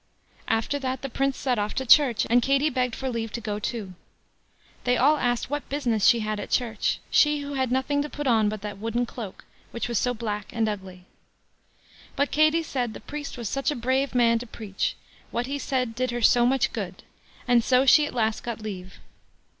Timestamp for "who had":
7.41-7.71